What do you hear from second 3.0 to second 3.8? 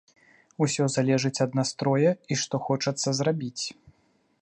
зрабіць.